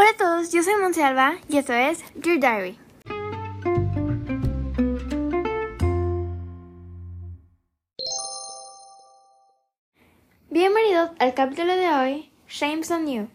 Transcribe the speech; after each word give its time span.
Hola 0.00 0.10
a 0.10 0.16
todos, 0.16 0.52
yo 0.52 0.62
soy 0.62 0.76
Monsalva 0.76 1.38
y 1.48 1.58
esto 1.58 1.72
es 1.72 2.04
Dear 2.14 2.38
Diary. 2.38 2.78
Bienvenidos 10.50 11.10
al 11.18 11.34
capítulo 11.34 11.74
de 11.74 11.88
hoy, 11.88 12.30
Shames 12.46 12.88
on 12.92 13.08
You. 13.08 13.28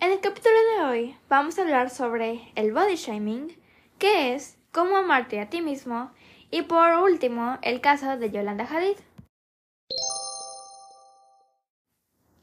En 0.00 0.12
el 0.12 0.20
capítulo 0.20 0.56
de 0.78 0.82
hoy 0.84 1.16
vamos 1.28 1.58
a 1.58 1.62
hablar 1.62 1.90
sobre 1.90 2.40
el 2.54 2.72
body 2.72 2.96
shaming, 2.96 3.54
qué 3.98 4.32
es, 4.32 4.56
cómo 4.72 4.96
amarte 4.96 5.38
a 5.40 5.50
ti 5.50 5.60
mismo 5.60 6.10
y 6.50 6.62
por 6.62 6.94
último 7.02 7.58
el 7.60 7.82
caso 7.82 8.16
de 8.16 8.30
Yolanda 8.30 8.64
Hadid. 8.64 8.96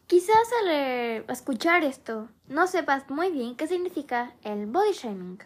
Quizás 0.07 0.47
al 0.61 0.70
eh, 0.70 1.25
escuchar 1.27 1.84
esto 1.84 2.29
no 2.48 2.67
sepas 2.67 3.09
muy 3.09 3.29
bien 3.29 3.57
qué 3.57 3.67
significa 3.67 4.31
el 4.41 4.65
body 4.65 4.93
shaming, 4.93 5.39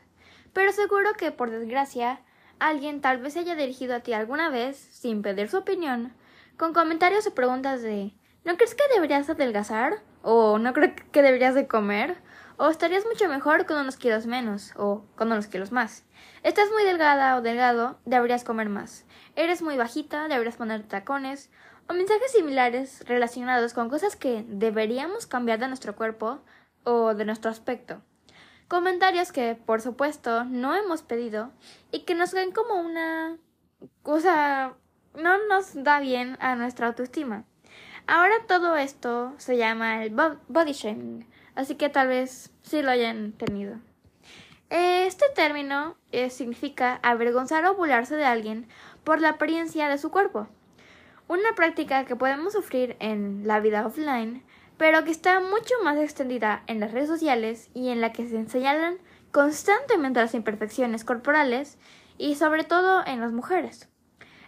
pero 0.53 0.71
seguro 0.71 1.13
que 1.17 1.31
por 1.31 1.49
desgracia 1.49 2.21
alguien 2.59 3.01
tal 3.01 3.17
vez 3.17 3.33
se 3.33 3.39
haya 3.39 3.55
dirigido 3.55 3.95
a 3.95 4.01
ti 4.01 4.13
alguna 4.13 4.51
vez, 4.51 4.77
sin 4.77 5.23
pedir 5.23 5.49
su 5.49 5.57
opinión, 5.57 6.13
con 6.57 6.73
comentarios 6.73 7.25
o 7.25 7.33
preguntas 7.33 7.81
de 7.81 8.13
¿No 8.43 8.55
crees 8.55 8.75
que 8.75 8.83
deberías 8.93 9.29
adelgazar? 9.29 10.01
¿O 10.21 10.59
no 10.59 10.73
crees 10.73 10.93
que 11.11 11.23
deberías 11.23 11.55
de 11.55 11.67
comer? 11.67 12.17
¿O 12.57 12.69
estarías 12.69 13.05
mucho 13.05 13.27
mejor 13.27 13.65
con 13.65 13.77
unos 13.77 13.97
kilos 13.97 14.27
menos? 14.27 14.73
¿O 14.77 15.05
con 15.15 15.31
unos 15.31 15.47
kilos 15.47 15.71
más? 15.71 16.05
¿Estás 16.43 16.69
muy 16.71 16.83
delgada 16.83 17.35
o 17.35 17.41
delgado? 17.41 17.99
Deberías 18.05 18.43
comer 18.43 18.69
más. 18.69 19.05
¿Eres 19.35 19.61
muy 19.61 19.77
bajita? 19.77 20.27
Deberías 20.27 20.55
poner 20.55 20.83
tacones 20.83 21.49
mensajes 21.93 22.31
similares 22.31 23.03
relacionados 23.07 23.73
con 23.73 23.89
cosas 23.89 24.15
que 24.15 24.45
deberíamos 24.47 25.25
cambiar 25.25 25.59
de 25.59 25.67
nuestro 25.67 25.95
cuerpo 25.95 26.39
o 26.83 27.13
de 27.13 27.25
nuestro 27.25 27.51
aspecto. 27.51 28.01
Comentarios 28.67 29.31
que, 29.31 29.55
por 29.55 29.81
supuesto, 29.81 30.45
no 30.45 30.73
hemos 30.75 31.01
pedido 31.01 31.51
y 31.91 32.03
que 32.03 32.15
nos 32.15 32.33
ven 32.33 32.51
como 32.51 32.75
una 32.75 33.37
cosa 34.03 34.75
no 35.15 35.45
nos 35.47 35.83
da 35.83 35.99
bien 35.99 36.37
a 36.39 36.55
nuestra 36.55 36.87
autoestima. 36.87 37.43
Ahora 38.07 38.35
todo 38.47 38.75
esto 38.77 39.33
se 39.37 39.57
llama 39.57 40.03
el 40.03 40.15
body 40.47 40.73
shaming, 40.73 41.27
así 41.55 41.75
que 41.75 41.89
tal 41.89 42.07
vez 42.07 42.51
sí 42.61 42.81
lo 42.81 42.91
hayan 42.91 43.33
tenido. 43.33 43.77
Este 44.69 45.25
término 45.35 45.97
eh, 46.11 46.29
significa 46.29 46.99
avergonzar 47.03 47.65
o 47.65 47.75
burlarse 47.75 48.15
de 48.15 48.25
alguien 48.25 48.69
por 49.03 49.19
la 49.19 49.31
apariencia 49.31 49.89
de 49.89 49.97
su 49.97 50.11
cuerpo. 50.11 50.47
Una 51.31 51.55
práctica 51.55 52.03
que 52.03 52.17
podemos 52.17 52.51
sufrir 52.51 52.97
en 52.99 53.47
la 53.47 53.61
vida 53.61 53.87
offline, 53.87 54.43
pero 54.75 55.05
que 55.05 55.11
está 55.11 55.39
mucho 55.39 55.75
más 55.81 55.97
extendida 55.97 56.61
en 56.67 56.81
las 56.81 56.91
redes 56.91 57.07
sociales 57.07 57.69
y 57.73 57.87
en 57.87 58.01
la 58.01 58.11
que 58.11 58.27
se 58.27 58.49
señalan 58.49 58.97
constantemente 59.31 60.19
las 60.19 60.33
imperfecciones 60.33 61.05
corporales 61.05 61.77
y 62.17 62.35
sobre 62.35 62.65
todo 62.65 63.07
en 63.07 63.21
las 63.21 63.31
mujeres. 63.31 63.87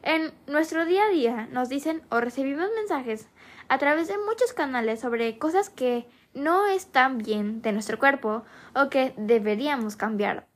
En 0.02 0.34
nuestro 0.46 0.84
día 0.84 1.06
a 1.06 1.10
día 1.10 1.48
nos 1.54 1.70
dicen 1.70 2.02
o 2.10 2.20
recibimos 2.20 2.68
mensajes 2.76 3.30
a 3.70 3.78
través 3.78 4.10
de 4.10 4.18
muchos 4.18 4.52
canales 4.52 5.00
sobre 5.00 5.38
cosas 5.38 5.70
que 5.70 6.06
no 6.34 6.68
están 6.68 7.18
bien 7.18 7.62
de 7.62 7.72
nuestro 7.72 7.98
cuerpo 7.98 8.44
o 8.76 8.90
que 8.90 9.14
deberíamos 9.16 9.96
cambiar. 9.96 10.48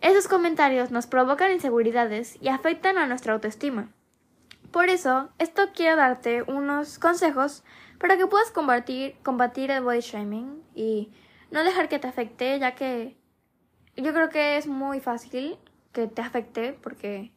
Esos 0.00 0.28
comentarios 0.28 0.90
nos 0.90 1.06
provocan 1.06 1.52
inseguridades 1.52 2.38
y 2.40 2.48
afectan 2.48 2.96
a 2.96 3.06
nuestra 3.06 3.34
autoestima. 3.34 3.90
Por 4.72 4.88
eso, 4.88 5.28
esto 5.38 5.68
quiero 5.74 5.96
darte 5.96 6.42
unos 6.44 6.98
consejos 6.98 7.62
para 7.98 8.16
que 8.16 8.26
puedas 8.26 8.50
combatir, 8.50 9.16
combatir 9.22 9.70
el 9.70 9.82
body 9.82 10.00
shaming 10.00 10.62
y 10.74 11.12
no 11.50 11.62
dejar 11.62 11.90
que 11.90 11.98
te 11.98 12.08
afecte, 12.08 12.58
ya 12.58 12.74
que 12.74 13.18
yo 13.96 14.14
creo 14.14 14.30
que 14.30 14.56
es 14.56 14.66
muy 14.66 15.00
fácil 15.00 15.58
que 15.92 16.06
te 16.06 16.22
afecte 16.22 16.72
porque, 16.72 17.34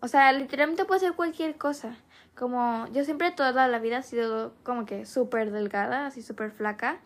o 0.00 0.08
sea, 0.08 0.32
literalmente 0.32 0.86
puede 0.86 1.00
ser 1.00 1.12
cualquier 1.12 1.58
cosa. 1.58 1.96
Como 2.34 2.88
yo 2.92 3.04
siempre 3.04 3.30
toda 3.30 3.68
la 3.68 3.78
vida 3.78 3.98
he 3.98 4.02
sido 4.02 4.54
como 4.62 4.86
que 4.86 5.04
súper 5.04 5.50
delgada, 5.50 6.06
así 6.06 6.22
súper 6.22 6.50
flaca. 6.50 6.98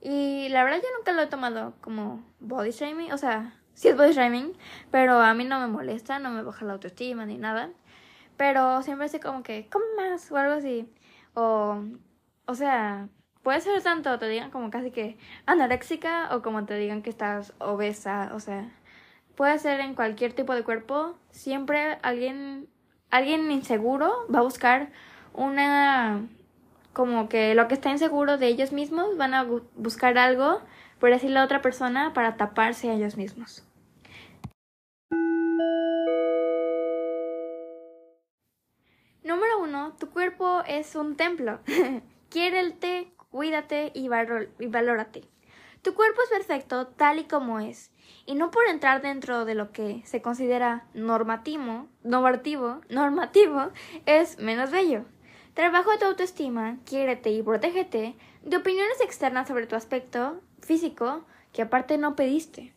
Y 0.00 0.48
la 0.48 0.64
verdad 0.64 0.78
yo 0.82 0.88
nunca 0.98 1.12
lo 1.12 1.22
he 1.22 1.28
tomado 1.28 1.74
como 1.80 2.24
body 2.40 2.72
shaming, 2.72 3.12
o 3.12 3.18
sea, 3.18 3.54
sí 3.72 3.86
es 3.86 3.96
body 3.96 4.14
shaming, 4.14 4.52
pero 4.90 5.20
a 5.20 5.32
mí 5.32 5.44
no 5.44 5.60
me 5.60 5.68
molesta, 5.68 6.18
no 6.18 6.30
me 6.30 6.42
baja 6.42 6.64
la 6.64 6.72
autoestima 6.72 7.24
ni 7.24 7.38
nada. 7.38 7.70
Pero 8.40 8.82
siempre 8.82 9.04
así 9.04 9.20
como 9.20 9.42
que, 9.42 9.68
come 9.68 9.84
más 9.98 10.32
o 10.32 10.36
algo 10.38 10.54
así. 10.54 10.90
O, 11.34 11.84
o 12.46 12.54
sea, 12.54 13.10
puede 13.42 13.60
ser 13.60 13.82
tanto, 13.82 14.18
te 14.18 14.28
digan 14.28 14.50
como 14.50 14.70
casi 14.70 14.90
que 14.90 15.18
anoréxica 15.44 16.34
o 16.34 16.40
como 16.40 16.64
te 16.64 16.74
digan 16.76 17.02
que 17.02 17.10
estás 17.10 17.52
obesa. 17.58 18.30
O 18.32 18.40
sea, 18.40 18.72
puede 19.36 19.58
ser 19.58 19.80
en 19.80 19.94
cualquier 19.94 20.32
tipo 20.32 20.54
de 20.54 20.64
cuerpo. 20.64 21.18
Siempre 21.30 21.98
alguien, 22.00 22.66
alguien 23.10 23.52
inseguro 23.52 24.10
va 24.34 24.38
a 24.38 24.42
buscar 24.42 24.90
una 25.34 26.26
como 26.94 27.28
que 27.28 27.54
lo 27.54 27.68
que 27.68 27.74
está 27.74 27.90
inseguro 27.90 28.38
de 28.38 28.46
ellos 28.46 28.72
mismos 28.72 29.18
van 29.18 29.34
a 29.34 29.46
buscar 29.74 30.16
algo 30.16 30.62
por 30.98 31.10
decirle 31.10 31.40
a 31.40 31.44
otra 31.44 31.60
persona 31.60 32.14
para 32.14 32.38
taparse 32.38 32.88
a 32.88 32.94
ellos 32.94 33.18
mismos. 33.18 33.69
Es 40.70 40.94
un 40.94 41.16
templo. 41.16 41.58
Quiérete, 42.30 43.12
cuídate 43.30 43.90
y, 43.94 44.08
y 44.58 44.66
valórate. 44.68 45.24
Tu 45.82 45.94
cuerpo 45.94 46.20
es 46.22 46.30
perfecto 46.30 46.86
tal 46.86 47.18
y 47.18 47.24
como 47.24 47.58
es, 47.58 47.90
y 48.26 48.34
no 48.34 48.50
por 48.50 48.66
entrar 48.68 49.00
dentro 49.00 49.44
de 49.44 49.54
lo 49.54 49.72
que 49.72 50.02
se 50.04 50.20
considera 50.20 50.86
normativo, 50.94 51.88
normativo, 52.04 52.82
normativo, 52.88 53.70
es 54.04 54.38
menos 54.38 54.70
bello. 54.70 55.06
Trabajo 55.54 55.90
tu 55.98 56.04
autoestima, 56.04 56.78
quiérete 56.84 57.30
y 57.30 57.42
protégete 57.42 58.14
de 58.42 58.56
opiniones 58.56 59.00
externas 59.00 59.48
sobre 59.48 59.66
tu 59.66 59.74
aspecto 59.74 60.40
físico 60.60 61.24
que 61.52 61.62
aparte 61.62 61.98
no 61.98 62.14
pediste. 62.14 62.74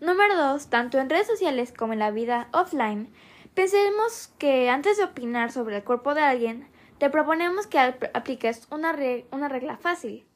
Número 0.00 0.36
dos, 0.36 0.70
tanto 0.70 0.98
en 0.98 1.10
redes 1.10 1.26
sociales 1.26 1.74
como 1.76 1.92
en 1.92 1.98
la 1.98 2.12
vida 2.12 2.48
offline, 2.52 3.12
Pensemos 3.54 4.32
que 4.38 4.70
antes 4.70 4.96
de 4.96 5.04
opinar 5.04 5.50
sobre 5.50 5.76
el 5.76 5.84
cuerpo 5.84 6.14
de 6.14 6.22
alguien, 6.22 6.68
te 7.00 7.08
proponemos 7.08 7.66
que 7.66 7.78
apliques 7.78 8.68
una, 8.70 8.92
regla 8.92 9.78
fácil. 9.78 10.26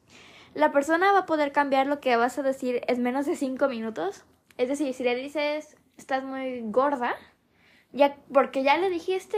La 0.55 0.71
persona 0.71 1.11
va 1.11 1.19
a 1.19 1.25
poder 1.27 1.51
cambiar 1.51 1.85
lo 1.85 1.99
que 1.99 2.15
vas 2.15 2.39
a 2.39 2.41
decir 2.41 2.81
en 2.87 3.03
menos 3.03 3.27
de 3.27 3.35
5 3.35 3.69
minutos. 3.69 4.25
Es 4.57 4.67
decir, 4.67 4.91
si 4.95 5.03
le 5.03 5.15
dices 5.15 5.77
estás 5.95 6.23
muy 6.23 6.61
gorda, 6.63 7.13
ya 7.91 8.17
porque 8.33 8.63
ya 8.63 8.79
le 8.79 8.89
dijiste, 8.89 9.37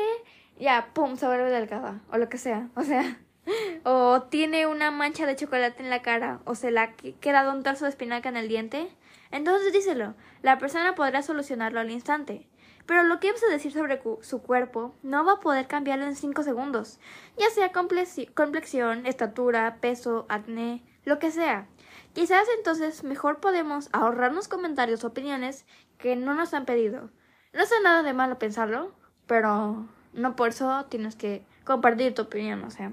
ya 0.58 0.92
pum, 0.94 1.18
se 1.18 1.28
vuelve 1.28 1.52
delgada 1.52 2.00
o 2.14 2.18
lo 2.18 2.30
que 2.30 2.38
sea. 2.38 2.70
O 2.76 2.84
sea, 2.84 3.20
o 3.84 4.22
tiene 4.30 4.66
una 4.66 4.90
mancha 4.90 5.26
de 5.26 5.36
chocolate 5.36 5.84
en 5.84 5.90
la 5.90 6.02
cara 6.02 6.40
o 6.46 6.56
se 6.56 6.72
le 6.72 6.80
ha 6.80 6.94
quedado 6.94 7.52
un 7.52 7.62
trozo 7.62 7.84
de 7.84 7.90
espinaca 7.90 8.30
en 8.30 8.38
el 8.38 8.48
diente. 8.48 8.88
Entonces 9.32 9.74
díselo. 9.74 10.16
La 10.44 10.60
persona 10.60 10.96
podrá 10.96 11.22
solucionarlo 11.24 11.82
al 11.82 11.92
instante. 11.92 12.48
Pero 12.88 13.03
lo 13.03 13.20
que 13.20 13.28
ibas 13.28 13.44
a 13.44 13.52
decir 13.52 13.72
sobre 13.72 14.02
su 14.22 14.42
cuerpo 14.42 14.96
no 15.03 15.24
va 15.24 15.34
a 15.34 15.40
poder 15.40 15.68
cambiarlo 15.68 16.06
en 16.06 16.16
5 16.16 16.42
segundos, 16.42 17.00
ya 17.38 17.50
sea 17.52 17.72
complexión, 17.72 19.06
estatura, 19.06 19.78
peso, 19.80 20.25
acné, 20.30 20.84
lo 21.03 21.20
que 21.20 21.30
sea. 21.30 21.68
Quizás 22.14 22.48
entonces 22.58 23.03
mejor 23.03 23.40
podemos 23.40 23.90
ahorrarnos 23.92 24.48
comentarios 24.48 25.03
o 25.03 25.08
opiniones 25.08 25.66
que 26.00 26.16
no 26.16 26.34
nos 26.34 26.53
han 26.56 26.66
pedido. 26.66 27.12
No 27.53 27.62
es 27.62 27.72
nada 27.84 28.02
de 28.03 28.14
malo 28.14 28.40
pensarlo, 28.40 28.96
pero 29.28 29.86
no 30.14 30.36
por 30.36 30.50
eso 30.50 30.86
tienes 30.90 31.16
que 31.16 31.46
compartir 31.66 32.16
tu 32.16 32.24
opinión, 32.24 32.64
o 32.64 32.72
sea, 32.72 32.92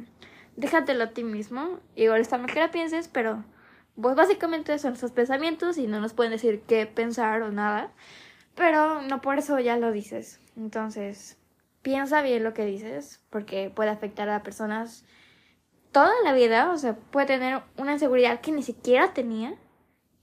déjatelo 0.56 1.04
a 1.04 1.10
ti 1.10 1.22
mismo. 1.22 1.78
Igual 1.94 2.20
está 2.20 2.36
mal 2.36 2.52
que 2.52 2.60
la 2.60 2.70
pienses, 2.70 3.08
pero 3.08 3.44
pues 4.00 4.16
básicamente 4.16 4.76
son 4.78 4.94
esos 4.94 5.12
pensamientos 5.12 5.78
y 5.78 5.86
no 5.86 6.00
nos 6.00 6.14
pueden 6.14 6.32
decir 6.32 6.62
qué 6.66 6.86
pensar 6.86 7.42
o 7.42 7.52
nada. 7.52 7.92
Pero 8.54 9.02
no 9.02 9.20
por 9.20 9.38
eso 9.38 9.58
ya 9.58 9.76
lo 9.76 9.92
dices. 9.92 10.40
Entonces, 10.56 11.38
piensa 11.82 12.22
bien 12.22 12.44
lo 12.44 12.54
que 12.54 12.64
dices, 12.64 13.20
porque 13.30 13.70
puede 13.74 13.90
afectar 13.90 14.28
a 14.28 14.42
personas 14.42 15.04
toda 15.92 16.12
la 16.24 16.32
vida. 16.32 16.70
O 16.70 16.78
sea, 16.78 16.96
puede 16.96 17.26
tener 17.26 17.62
una 17.76 17.92
inseguridad 17.92 18.40
que 18.40 18.52
ni 18.52 18.62
siquiera 18.62 19.12
tenía. 19.12 19.54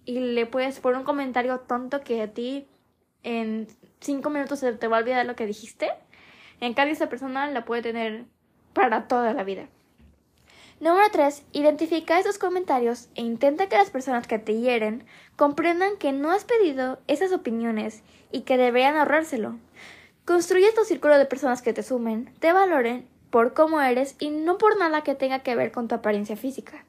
Y 0.05 0.19
le 0.19 0.45
puedes 0.45 0.79
poner 0.79 0.99
un 0.99 1.05
comentario 1.05 1.59
tonto 1.59 2.01
que 2.01 2.21
a 2.21 2.33
ti 2.33 2.67
en 3.23 3.67
cinco 3.99 4.29
minutos 4.29 4.59
se 4.59 4.73
te 4.73 4.87
va 4.87 4.97
a 4.97 4.99
olvidar 5.01 5.25
lo 5.25 5.35
que 5.35 5.45
dijiste. 5.45 5.91
En 6.59 6.73
cambio, 6.73 6.93
esa 6.93 7.09
persona 7.09 7.47
la 7.47 7.65
puede 7.65 7.81
tener 7.81 8.25
para 8.73 9.07
toda 9.07 9.33
la 9.33 9.43
vida. 9.43 9.67
Número 10.81 11.05
3. 11.11 11.43
Identifica 11.51 12.19
esos 12.19 12.39
comentarios 12.39 13.07
e 13.13 13.21
intenta 13.21 13.69
que 13.69 13.77
las 13.77 13.91
personas 13.91 14.25
que 14.25 14.39
te 14.39 14.59
hieren 14.59 15.05
comprendan 15.35 15.95
que 15.97 16.11
no 16.11 16.31
has 16.31 16.43
pedido 16.43 16.97
esas 17.05 17.31
opiniones 17.33 18.01
y 18.31 18.41
que 18.41 18.57
deberían 18.57 18.95
ahorrárselo. 18.95 19.59
Construye 20.25 20.73
tu 20.73 20.83
círculo 20.83 21.19
de 21.19 21.27
personas 21.27 21.61
que 21.61 21.71
te 21.71 21.83
sumen, 21.83 22.33
te 22.39 22.51
valoren 22.51 23.07
por 23.29 23.53
cómo 23.53 23.79
eres 23.79 24.15
y 24.17 24.31
no 24.31 24.57
por 24.57 24.79
nada 24.79 25.03
que 25.03 25.13
tenga 25.13 25.43
que 25.43 25.55
ver 25.55 25.71
con 25.71 25.87
tu 25.87 25.93
apariencia 25.93 26.35
física. 26.35 26.83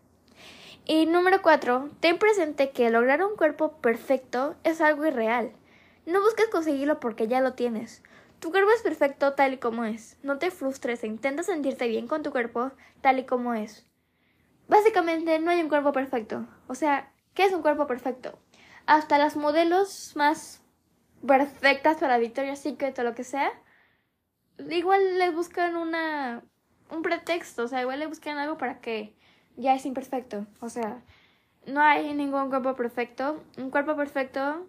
Y 0.87 1.05
número 1.05 1.43
4. 1.43 1.91
Ten 2.00 2.19
presente 2.19 2.71
que 2.71 2.89
lograr 2.89 3.23
un 3.23 3.37
cuerpo 3.37 3.73
perfecto 3.73 4.55
es 4.65 4.81
algo 4.81 5.05
irreal. 5.05 5.53
No 6.06 6.23
busques 6.23 6.49
conseguirlo 6.49 6.99
porque 6.99 7.29
ya 7.29 7.43
lo 7.43 7.53
tienes. 7.53 8.03
Tu 8.43 8.50
cuerpo 8.50 8.73
es 8.73 8.83
perfecto 8.83 9.35
tal 9.35 9.55
y 9.55 9.59
como 9.59 9.85
es. 9.85 10.19
No 10.25 10.39
te 10.39 10.50
frustres 10.50 11.05
e 11.05 11.06
intenta 11.06 11.44
sentirte 11.44 11.87
bien 11.87 12.09
con 12.09 12.25
tu 12.25 12.33
cuerpo 12.33 12.73
tal 13.00 13.21
y 13.21 13.25
como 13.25 13.55
es. 13.55 13.87
Básicamente 14.67 15.39
no 15.39 15.53
hay 15.53 15.62
un 15.62 15.69
cuerpo 15.69 15.93
perfecto. 15.93 16.44
O 16.67 16.75
sea, 16.75 17.12
¿qué 17.35 17.44
es 17.44 17.53
un 17.53 17.62
cuerpo 17.62 17.87
perfecto? 17.87 18.37
Hasta 18.85 19.17
las 19.17 19.37
modelos 19.37 20.17
más 20.17 20.61
perfectas 21.25 21.99
para 21.99 22.19
Victoria's 22.19 22.59
Secret 22.59 22.99
o 22.99 23.05
lo 23.05 23.15
que 23.15 23.23
sea, 23.23 23.49
igual 24.59 25.19
les 25.19 25.33
buscan 25.33 25.77
una 25.77 26.43
un 26.91 27.03
pretexto, 27.03 27.62
o 27.62 27.69
sea, 27.69 27.81
igual 27.81 28.00
le 28.00 28.09
buscan 28.09 28.39
algo 28.39 28.59
para 28.59 28.81
que 28.81 29.15
ya 29.56 29.77
es 29.77 29.87
imperfecto. 29.87 30.49
O 30.59 30.69
sea, 30.69 31.00
no 31.65 31.81
hay 31.81 32.12
ningún 32.12 32.49
cuerpo 32.49 32.75
perfecto. 32.75 33.41
Un 33.56 33.71
cuerpo 33.71 33.94
perfecto, 33.94 34.67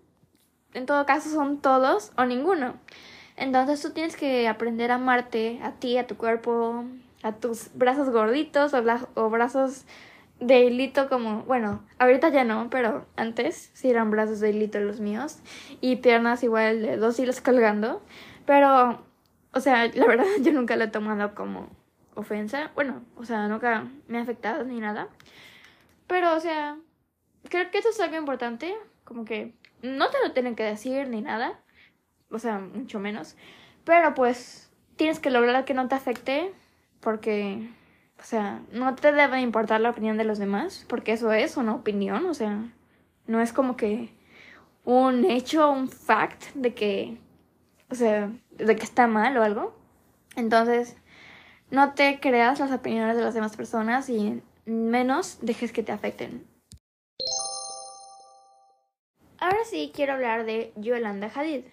en 0.75 0.85
todo 0.85 1.07
caso, 1.07 1.31
son 1.31 1.59
todos 1.59 2.11
o 2.17 2.25
ninguno. 2.25 2.79
Entonces 3.35 3.81
tú 3.81 3.91
tienes 3.91 4.15
que 4.15 4.47
aprender 4.47 4.91
a 4.91 4.95
amarte 4.95 5.59
a 5.63 5.71
ti, 5.71 5.97
a 5.97 6.07
tu 6.07 6.17
cuerpo, 6.17 6.85
a 7.23 7.33
tus 7.33 7.69
brazos 7.73 8.09
gorditos 8.09 8.73
o, 8.73 9.29
brazos 9.29 9.85
de 10.39 10.65
hilito 10.65 11.09
como, 11.09 11.43
bueno, 11.43 11.83
ahorita 11.99 12.29
ya 12.29 12.43
no, 12.43 12.69
pero 12.69 13.05
antes 13.15 13.71
sí 13.73 13.89
eran 13.89 14.11
brazos 14.11 14.39
de 14.39 14.49
hilito 14.49 14.79
los 14.79 14.99
míos 14.99 15.39
y 15.81 15.97
piernas 15.97 16.43
igual 16.43 16.81
de 16.81 16.97
dos 16.97 17.17
hilos 17.19 17.41
colgando. 17.41 18.01
Pero, 18.45 19.03
o 19.53 19.59
sea, 19.59 19.87
la 19.87 20.05
verdad 20.05 20.25
yo 20.41 20.51
nunca 20.51 20.75
lo 20.75 20.83
he 20.83 20.89
tomado 20.89 21.33
como 21.33 21.69
ofensa. 22.15 22.71
Bueno, 22.75 23.03
o 23.15 23.25
sea, 23.25 23.47
nunca 23.47 23.87
me 24.07 24.19
ha 24.19 24.21
afectado 24.21 24.63
ni 24.63 24.79
nada. 24.79 25.07
Pero, 26.07 26.35
o 26.35 26.39
sea, 26.39 26.77
creo 27.49 27.71
que 27.71 27.79
eso 27.79 27.89
es 27.89 27.99
algo 27.99 28.17
importante. 28.17 28.75
Como 29.03 29.25
que 29.25 29.53
no 29.81 30.09
te 30.09 30.17
lo 30.23 30.33
tienen 30.33 30.55
que 30.55 30.63
decir 30.63 31.07
ni 31.07 31.21
nada. 31.21 31.59
O 32.33 32.39
sea, 32.39 32.59
mucho 32.59 32.99
menos. 32.99 33.35
Pero 33.85 34.13
pues 34.13 34.71
tienes 34.95 35.19
que 35.19 35.29
lograr 35.29 35.65
que 35.65 35.73
no 35.73 35.87
te 35.87 35.95
afecte. 35.95 36.51
Porque, 36.99 37.69
o 38.19 38.23
sea, 38.23 38.61
no 38.71 38.95
te 38.95 39.11
debe 39.11 39.39
importar 39.41 39.79
la 39.81 39.91
opinión 39.91 40.17
de 40.17 40.23
los 40.23 40.39
demás. 40.39 40.85
Porque 40.89 41.13
eso 41.13 41.31
es 41.31 41.55
una 41.57 41.75
opinión. 41.75 42.25
O 42.25 42.33
sea, 42.33 42.59
no 43.27 43.39
es 43.41 43.53
como 43.53 43.77
que 43.77 44.09
un 44.85 45.25
hecho, 45.25 45.71
un 45.71 45.89
fact 45.89 46.53
de 46.55 46.73
que, 46.73 47.17
o 47.89 47.95
sea, 47.95 48.31
de 48.51 48.75
que 48.75 48.83
está 48.83 49.07
mal 49.07 49.37
o 49.37 49.43
algo. 49.43 49.75
Entonces, 50.35 50.97
no 51.69 51.93
te 51.93 52.19
creas 52.19 52.59
las 52.59 52.71
opiniones 52.71 53.15
de 53.15 53.23
las 53.23 53.33
demás 53.33 53.55
personas 53.55 54.09
y 54.09 54.41
menos 54.65 55.39
dejes 55.41 55.71
que 55.71 55.83
te 55.83 55.91
afecten. 55.91 56.45
Ahora 59.39 59.57
sí 59.65 59.91
quiero 59.93 60.13
hablar 60.13 60.45
de 60.45 60.71
Yolanda 60.75 61.31
Hadid. 61.33 61.65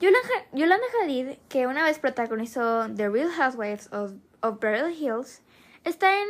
Yolanda, 0.00 0.86
Hadid, 1.02 1.38
que 1.48 1.66
una 1.66 1.82
vez 1.84 1.98
protagonizó 1.98 2.86
The 2.94 3.08
Real 3.08 3.30
Housewives 3.30 3.92
of, 3.92 4.12
of 4.42 4.60
Beverly 4.60 4.94
Hills, 4.94 5.42
está 5.84 6.20
en 6.20 6.28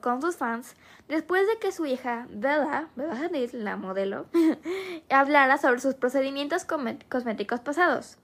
con 0.00 0.22
sus 0.22 0.36
fans 0.36 0.74
después 1.08 1.46
de 1.46 1.58
que 1.58 1.70
su 1.70 1.84
hija 1.84 2.26
Bella, 2.30 2.88
Bella 2.96 3.24
Hadid, 3.24 3.52
la 3.52 3.76
modelo, 3.76 4.26
hablara 5.10 5.58
sobre 5.58 5.80
sus 5.80 5.94
procedimientos 5.94 6.64
cosméticos 6.64 7.60
pasados. 7.60 8.16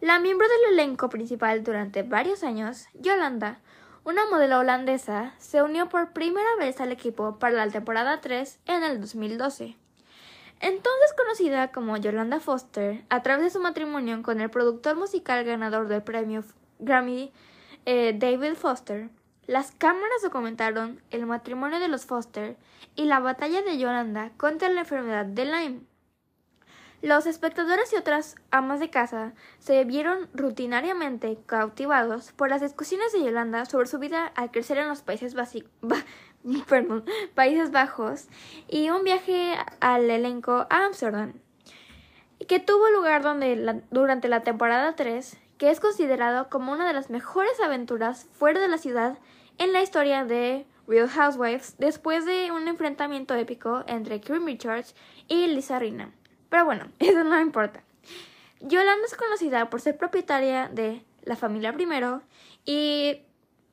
La 0.00 0.18
miembro 0.18 0.46
del 0.48 0.74
elenco 0.74 1.10
principal 1.10 1.64
durante 1.64 2.02
varios 2.02 2.42
años, 2.44 2.86
Yolanda, 2.94 3.60
una 4.04 4.24
modelo 4.26 4.60
holandesa, 4.60 5.34
se 5.38 5.62
unió 5.62 5.88
por 5.88 6.12
primera 6.12 6.56
vez 6.58 6.80
al 6.80 6.92
equipo 6.92 7.38
para 7.38 7.66
la 7.66 7.72
temporada 7.72 8.20
3 8.20 8.58
en 8.66 8.84
el 8.84 9.00
2012. 9.00 9.76
Entonces 10.60 11.14
conocida 11.16 11.70
como 11.72 11.96
Yolanda 11.96 12.40
Foster, 12.40 13.04
a 13.08 13.22
través 13.22 13.44
de 13.44 13.50
su 13.50 13.60
matrimonio 13.60 14.22
con 14.22 14.40
el 14.40 14.50
productor 14.50 14.96
musical 14.96 15.44
ganador 15.44 15.88
del 15.88 16.02
premio 16.02 16.44
Grammy 16.78 17.32
eh, 17.84 18.14
David 18.18 18.54
Foster, 18.54 19.10
las 19.46 19.70
cámaras 19.70 20.22
documentaron 20.22 21.00
el 21.10 21.26
matrimonio 21.26 21.78
de 21.78 21.88
los 21.88 22.06
Foster 22.06 22.56
y 22.96 23.04
la 23.04 23.20
batalla 23.20 23.62
de 23.62 23.78
Yolanda 23.78 24.32
contra 24.36 24.68
la 24.68 24.80
enfermedad 24.80 25.26
de 25.26 25.44
Lyme. 25.44 25.80
Los 27.02 27.26
espectadores 27.26 27.92
y 27.92 27.96
otras 27.96 28.36
amas 28.50 28.80
de 28.80 28.90
casa 28.90 29.34
se 29.60 29.84
vieron 29.84 30.28
rutinariamente 30.32 31.38
cautivados 31.46 32.32
por 32.32 32.48
las 32.48 32.62
discusiones 32.62 33.12
de 33.12 33.22
Yolanda 33.22 33.66
sobre 33.66 33.86
su 33.86 33.98
vida 33.98 34.32
al 34.34 34.50
crecer 34.50 34.78
en 34.78 34.88
los 34.88 35.02
Países, 35.02 35.36
Países 37.34 37.70
Bajos 37.70 38.28
y 38.68 38.90
un 38.90 39.04
viaje 39.04 39.56
al 39.80 40.08
elenco 40.08 40.66
a 40.70 40.84
Amsterdam, 40.84 41.34
que 42.46 42.60
tuvo 42.60 42.88
lugar 42.90 43.22
donde 43.22 43.82
durante 43.90 44.28
la 44.28 44.42
temporada 44.42 44.94
3, 44.94 45.38
que 45.58 45.70
es 45.70 45.80
considerado 45.80 46.48
como 46.48 46.72
una 46.72 46.86
de 46.86 46.92
las 46.92 47.10
mejores 47.10 47.60
aventuras 47.60 48.26
fuera 48.32 48.60
de 48.60 48.68
la 48.68 48.78
ciudad 48.78 49.18
en 49.58 49.72
la 49.72 49.82
historia 49.82 50.24
de 50.24 50.66
Real 50.86 51.08
Housewives 51.08 51.76
después 51.78 52.24
de 52.24 52.52
un 52.52 52.68
enfrentamiento 52.68 53.34
épico 53.34 53.82
entre 53.86 54.20
Kim 54.20 54.44
Richards 54.44 54.94
y 55.28 55.46
Lisa 55.48 55.78
Rina. 55.78 56.12
Pero 56.48 56.64
bueno, 56.64 56.88
eso 56.98 57.24
no 57.24 57.40
importa. 57.40 57.82
Yolanda 58.60 59.04
es 59.06 59.16
conocida 59.16 59.68
por 59.68 59.80
ser 59.80 59.96
propietaria 59.96 60.68
de 60.68 61.04
la 61.24 61.36
familia 61.36 61.72
primero 61.72 62.22
y 62.64 63.22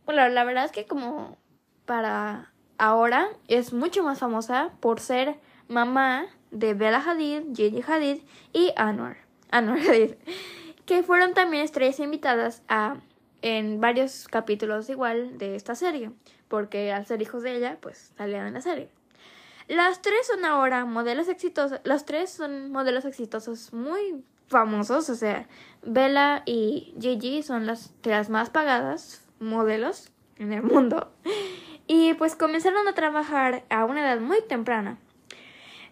bueno, 0.06 0.28
la 0.28 0.44
verdad 0.44 0.66
es 0.66 0.72
que 0.72 0.86
como 0.86 1.38
para 1.86 2.53
ahora 2.78 3.30
es 3.48 3.74
mucho 3.74 4.04
más 4.04 4.20
famosa 4.20 4.72
por 4.80 5.00
ser 5.00 5.38
mamá 5.68 6.26
de 6.52 6.74
Bella 6.74 7.04
Hadid, 7.06 7.56
Gigi 7.56 7.84
Hadid 7.86 8.22
y 8.52 8.72
Anwar, 8.76 9.18
Anwar 9.52 9.80
Hadid, 9.90 10.16
que 10.86 11.04
fueron 11.04 11.34
también 11.34 11.64
estrellas 11.64 12.00
invitadas 12.00 12.62
a 12.68 12.98
en 13.42 13.82
varios 13.82 14.28
capítulos 14.30 14.90
igual 14.90 15.38
de 15.38 15.56
esta 15.56 15.76
serie, 15.76 16.12
porque 16.48 16.94
al 16.94 17.06
ser 17.06 17.22
hijos 17.22 17.44
de 17.44 17.58
ella, 17.58 17.78
pues 17.82 18.14
salían 18.18 18.48
en 18.48 18.54
la 18.54 18.62
serie. 18.62 18.90
Las 19.68 20.02
tres 20.02 20.28
son 20.28 20.46
ahora 20.46 20.86
modelos 20.86 21.28
exitosos. 21.28 21.80
Los 21.84 22.06
tres 22.06 22.30
son 22.30 22.72
modelos 22.72 23.06
exitosos 23.06 23.74
muy 23.74 24.24
famosos. 24.48 25.10
O 25.10 25.16
sea, 25.16 25.48
Bella 25.84 26.44
y 26.46 26.94
Gigi 27.00 27.44
son 27.44 27.66
las, 27.66 27.94
las 28.04 28.30
más 28.30 28.50
pagadas 28.50 29.26
modelos 29.40 30.12
en 30.38 30.54
el 30.54 30.64
mundo. 30.64 31.12
Y 31.88 32.14
pues 32.14 32.36
comenzaron 32.36 32.88
a 32.88 32.94
trabajar 32.94 33.64
a 33.70 33.86
una 33.86 34.02
edad 34.02 34.22
muy 34.22 34.42
temprana. 34.42 34.98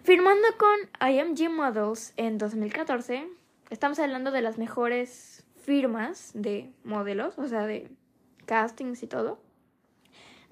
Firmando 0.04 0.48
con 0.58 1.10
IMG 1.10 1.50
Models 1.50 2.14
en 2.18 2.38
2014, 2.38 3.28
estamos 3.70 4.00
hablando 4.00 4.32
de 4.32 4.42
las 4.42 4.58
mejores 4.58 5.46
firmas 5.64 6.32
de 6.34 6.72
modelos, 6.84 7.38
o 7.38 7.48
sea, 7.48 7.66
de 7.66 7.90
castings 8.46 9.04
y 9.04 9.08
todo. 9.08 9.40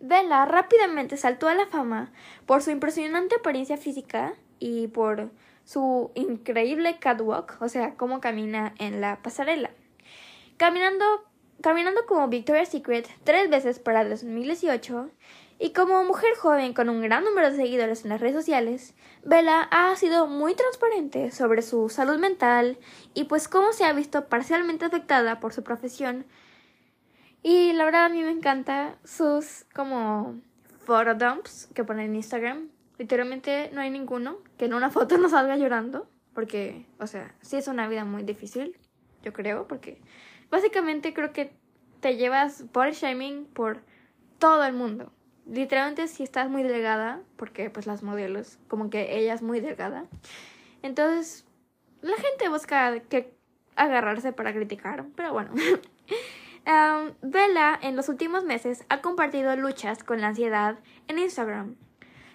Bella 0.01 0.45
rápidamente 0.45 1.17
saltó 1.17 1.47
a 1.47 1.55
la 1.55 1.67
fama 1.67 2.11
por 2.45 2.61
su 2.61 2.71
impresionante 2.71 3.35
apariencia 3.35 3.77
física 3.77 4.35
y 4.59 4.87
por 4.87 5.31
su 5.65 6.11
increíble 6.15 6.97
catwalk, 6.99 7.57
o 7.61 7.69
sea, 7.69 7.95
cómo 7.95 8.21
camina 8.21 8.73
en 8.77 9.01
la 9.01 9.21
pasarela. 9.21 9.71
Caminando, 10.57 11.05
caminando 11.61 12.05
como 12.05 12.27
Victoria's 12.27 12.69
Secret 12.69 13.07
tres 13.23 13.49
veces 13.49 13.79
para 13.79 14.07
2018 14.07 15.09
y 15.59 15.73
como 15.73 16.03
mujer 16.03 16.35
joven 16.37 16.73
con 16.73 16.89
un 16.89 17.01
gran 17.01 17.23
número 17.23 17.49
de 17.49 17.57
seguidores 17.57 18.03
en 18.03 18.09
las 18.09 18.21
redes 18.21 18.35
sociales, 18.35 18.95
Bella 19.25 19.63
ha 19.71 19.95
sido 19.95 20.27
muy 20.27 20.55
transparente 20.55 21.31
sobre 21.31 21.61
su 21.61 21.89
salud 21.89 22.17
mental 22.17 22.77
y 23.13 23.25
pues 23.25 23.47
cómo 23.47 23.73
se 23.73 23.83
ha 23.83 23.93
visto 23.93 24.27
parcialmente 24.27 24.85
afectada 24.85 25.39
por 25.39 25.53
su 25.53 25.63
profesión 25.63 26.25
y 27.41 27.73
la 27.73 27.85
verdad 27.85 28.05
a 28.05 28.09
mí 28.09 28.21
me 28.21 28.31
encanta 28.31 28.97
sus 29.03 29.65
como 29.73 30.39
photodumps 30.85 31.69
que 31.73 31.83
ponen 31.83 32.07
en 32.07 32.15
Instagram. 32.17 32.69
Literalmente 32.97 33.69
no 33.73 33.81
hay 33.81 33.89
ninguno 33.89 34.39
que 34.57 34.65
en 34.65 34.73
una 34.73 34.89
foto 34.89 35.17
no 35.17 35.29
salga 35.29 35.55
llorando. 35.55 36.09
Porque, 36.33 36.85
o 36.99 37.07
sea, 37.07 37.35
sí 37.41 37.57
es 37.57 37.67
una 37.67 37.87
vida 37.87 38.05
muy 38.05 38.23
difícil, 38.23 38.77
yo 39.23 39.33
creo, 39.33 39.67
porque 39.67 39.99
básicamente 40.49 41.13
creo 41.13 41.33
que 41.33 41.51
te 41.99 42.15
llevas 42.15 42.71
body 42.71 42.91
shaming 42.91 43.45
por 43.45 43.81
todo 44.37 44.63
el 44.63 44.73
mundo. 44.73 45.11
Literalmente 45.45 46.07
si 46.07 46.23
estás 46.23 46.49
muy 46.49 46.63
delgada, 46.63 47.21
porque 47.35 47.69
pues 47.69 47.87
las 47.87 48.03
modelos, 48.03 48.59
como 48.67 48.89
que 48.89 49.17
ella 49.17 49.33
es 49.33 49.41
muy 49.41 49.59
delgada. 49.59 50.05
Entonces, 50.81 51.45
la 52.01 52.15
gente 52.15 52.49
busca 52.49 52.99
que 53.01 53.33
agarrarse 53.75 54.31
para 54.33 54.53
criticar, 54.53 55.05
pero 55.15 55.33
bueno. 55.33 55.51
Bella 57.21 57.79
en 57.81 57.95
los 57.95 58.09
últimos 58.09 58.43
meses 58.43 58.85
ha 58.89 59.01
compartido 59.01 59.55
luchas 59.55 60.03
con 60.03 60.21
la 60.21 60.27
ansiedad 60.27 60.77
en 61.07 61.17
Instagram. 61.17 61.75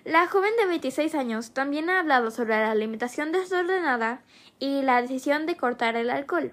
La 0.04 0.26
joven 0.26 0.52
de 0.58 0.66
26 0.66 1.14
años 1.14 1.54
también 1.54 1.88
ha 1.88 2.00
hablado 2.00 2.30
sobre 2.30 2.56
la 2.56 2.70
alimentación 2.70 3.32
desordenada 3.32 4.22
y 4.58 4.82
la 4.82 5.00
decisión 5.00 5.46
de 5.46 5.56
cortar 5.56 5.96
el 5.96 6.10
alcohol. 6.10 6.52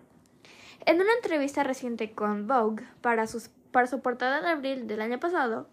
En 0.86 1.00
una 1.00 1.14
entrevista 1.14 1.64
reciente 1.64 2.12
con 2.14 2.48
Vogue 2.48 2.84
para, 3.02 3.26
para 3.72 3.88
su 3.88 4.02
portada 4.02 4.42
de 4.42 4.50
abril 4.50 4.88
del 4.88 5.02
año 5.02 5.20
pasado, 5.20 5.68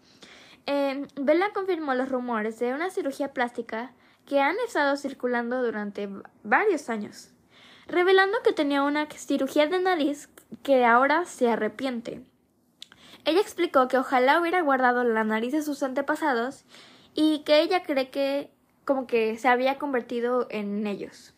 eh, 0.67 1.07
Bella 1.15 1.51
confirmó 1.53 1.95
los 1.95 2.09
rumores 2.09 2.59
de 2.59 2.73
una 2.73 2.91
cirugía 2.91 3.33
plástica 3.33 3.93
que 4.27 4.39
han 4.39 4.55
estado 4.65 4.95
circulando 4.97 5.63
durante 5.63 6.07
varios 6.43 6.89
años, 6.89 7.31
revelando 7.87 8.37
que 8.43 8.53
tenía 8.53 8.83
una 8.83 9.09
cirugía 9.09 9.65
de 9.65 9.79
nariz 9.79 10.29
que 10.61 10.85
ahora 10.85 11.25
se 11.25 11.49
arrepiente. 11.49 12.21
Ella 13.25 13.41
explicó 13.41 13.87
que 13.87 13.97
ojalá 13.97 14.39
hubiera 14.39 14.61
guardado 14.61 15.03
la 15.03 15.23
nariz 15.23 15.53
de 15.53 15.63
sus 15.63 15.81
antepasados 15.81 16.65
y 17.15 17.39
que 17.39 17.61
ella 17.61 17.83
cree 17.83 18.11
que 18.11 18.51
como 18.85 19.07
que 19.07 19.37
se 19.37 19.47
había 19.47 19.79
convertido 19.79 20.47
en 20.51 20.85
ellos. 20.85 21.33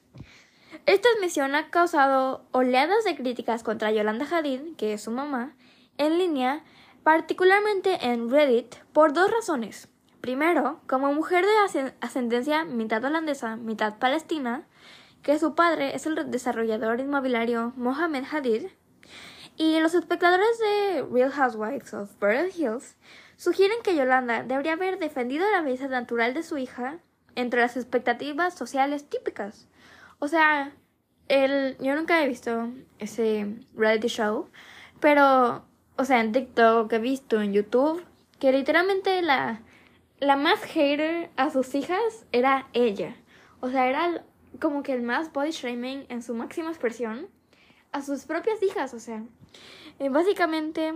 Esta 0.87 1.09
admisión 1.15 1.53
ha 1.53 1.69
causado 1.69 2.43
oleadas 2.51 3.03
de 3.03 3.15
críticas 3.15 3.61
contra 3.61 3.91
Yolanda 3.91 4.25
Hadid, 4.25 4.75
que 4.77 4.93
es 4.93 5.03
su 5.03 5.11
mamá, 5.11 5.55
en 5.97 6.17
línea, 6.17 6.63
particularmente 7.03 8.07
en 8.07 8.31
Reddit, 8.31 8.75
por 8.91 9.13
dos 9.13 9.29
razones. 9.29 9.89
Primero, 10.21 10.79
como 10.87 11.13
mujer 11.13 11.45
de 11.45 11.93
ascendencia 12.01 12.65
mitad 12.65 13.03
holandesa, 13.03 13.57
mitad 13.57 13.99
palestina, 13.99 14.67
que 15.21 15.37
su 15.37 15.53
padre 15.53 15.95
es 15.95 16.07
el 16.07 16.31
desarrollador 16.31 16.99
inmobiliario 16.99 17.73
Mohamed 17.75 18.25
Hadid, 18.31 18.67
y 19.57 19.79
los 19.79 19.93
espectadores 19.93 20.57
de 20.57 21.05
Real 21.11 21.31
Housewives 21.31 21.93
of 21.93 22.09
Beverly 22.19 22.51
Hills 22.55 22.95
sugieren 23.37 23.77
que 23.83 23.95
Yolanda 23.95 24.41
debería 24.41 24.73
haber 24.73 24.97
defendido 24.97 25.49
la 25.51 25.61
belleza 25.61 25.87
natural 25.87 26.33
de 26.33 26.41
su 26.41 26.57
hija 26.57 26.97
entre 27.35 27.61
las 27.61 27.77
expectativas 27.77 28.55
sociales 28.55 29.07
típicas. 29.07 29.67
O 30.23 30.27
sea, 30.27 30.71
el, 31.29 31.75
yo 31.79 31.95
nunca 31.95 32.23
he 32.23 32.27
visto 32.27 32.69
ese 32.99 33.55
reality 33.73 34.07
show, 34.07 34.49
pero, 34.99 35.65
o 35.97 36.05
sea, 36.05 36.21
en 36.21 36.31
TikTok 36.31 36.93
he 36.93 36.99
visto 36.99 37.41
en 37.41 37.53
YouTube 37.53 38.05
que 38.37 38.51
literalmente 38.51 39.23
la, 39.23 39.61
la 40.19 40.35
más 40.35 40.59
hater 40.61 41.31
a 41.37 41.49
sus 41.49 41.73
hijas 41.73 42.27
era 42.31 42.67
ella. 42.73 43.15
O 43.61 43.71
sea, 43.71 43.89
era 43.89 44.23
como 44.59 44.83
que 44.83 44.93
el 44.93 45.01
más 45.01 45.33
body 45.33 45.49
shaming 45.49 46.05
en 46.09 46.21
su 46.21 46.35
máxima 46.35 46.69
expresión 46.69 47.27
a 47.91 48.03
sus 48.03 48.25
propias 48.25 48.61
hijas, 48.61 48.93
o 48.93 48.99
sea. 48.99 49.23
Eh, 49.97 50.09
básicamente, 50.09 50.93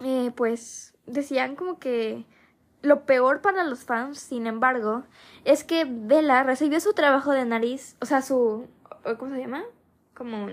eh, 0.00 0.32
pues 0.34 0.94
decían 1.06 1.54
como 1.54 1.78
que 1.78 2.24
lo 2.82 3.04
peor 3.04 3.40
para 3.40 3.64
los 3.64 3.84
fans, 3.84 4.18
sin 4.18 4.46
embargo, 4.46 5.04
es 5.44 5.64
que 5.64 5.86
Bella 5.88 6.42
recibió 6.42 6.80
su 6.80 6.92
trabajo 6.92 7.32
de 7.32 7.44
nariz, 7.44 7.96
o 8.00 8.06
sea, 8.06 8.22
su, 8.22 8.68
¿cómo 9.18 9.34
se 9.34 9.40
llama? 9.40 9.64
Como 10.14 10.48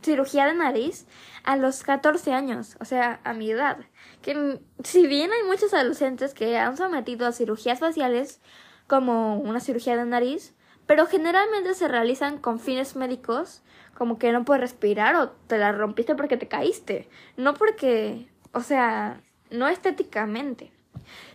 cirugía 0.00 0.46
de 0.46 0.54
nariz 0.54 1.06
a 1.44 1.56
los 1.56 1.82
14 1.82 2.32
años, 2.32 2.76
o 2.80 2.84
sea, 2.84 3.20
a 3.24 3.34
mi 3.34 3.50
edad. 3.50 3.78
Que 4.22 4.60
si 4.82 5.06
bien 5.06 5.30
hay 5.32 5.42
muchos 5.44 5.74
adolescentes 5.74 6.34
que 6.34 6.58
han 6.58 6.76
sometido 6.76 7.26
a 7.26 7.32
cirugías 7.32 7.78
faciales, 7.78 8.40
como 8.86 9.38
una 9.38 9.60
cirugía 9.60 9.96
de 9.96 10.04
nariz, 10.04 10.54
pero 10.86 11.06
generalmente 11.06 11.74
se 11.74 11.88
realizan 11.88 12.38
con 12.38 12.58
fines 12.58 12.96
médicos, 12.96 13.62
como 13.94 14.18
que 14.18 14.32
no 14.32 14.44
puedes 14.44 14.60
respirar 14.60 15.14
o 15.16 15.30
te 15.30 15.58
la 15.58 15.72
rompiste 15.72 16.14
porque 16.14 16.36
te 16.36 16.48
caíste, 16.48 17.08
no 17.36 17.54
porque, 17.54 18.28
o 18.52 18.60
sea, 18.60 19.22
no 19.50 19.68
estéticamente. 19.68 20.72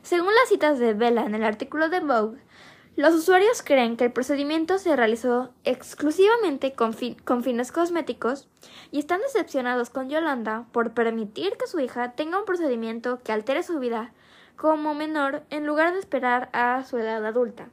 Según 0.02 0.34
las 0.34 0.50
citas 0.50 0.80
de 0.80 0.94
Bella 0.94 1.26
en 1.26 1.36
el 1.36 1.44
artículo 1.44 1.90
de 1.90 2.00
Vogue, 2.00 2.40
los 2.98 3.14
usuarios 3.14 3.62
creen 3.62 3.96
que 3.96 4.06
el 4.06 4.12
procedimiento 4.12 4.80
se 4.80 4.96
realizó 4.96 5.54
exclusivamente 5.64 6.74
con, 6.74 6.96
con, 7.26 7.44
fines 7.44 7.72
cosméticos 7.72 8.48
y 8.92 8.98
están 8.98 9.22
decepcionados 9.22 9.92
con 9.92 10.10
Yolanda 10.10 10.66
por 10.72 10.96
permitir 10.96 11.58
que 11.58 11.68
su 11.68 11.80
hija 11.80 12.14
tenga 12.14 12.40
un 12.40 12.46
procedimiento 12.46 13.20
que 13.24 13.32
altere 13.32 13.62
su 13.62 13.78
vida 13.78 14.14
como 14.56 14.96
menor 14.96 15.44
en 15.52 15.68
lugar 15.68 15.94
de 15.94 16.00
esperar 16.00 16.50
a 16.54 16.84
su 16.86 16.98
edad 16.98 17.24
adulta. 17.24 17.70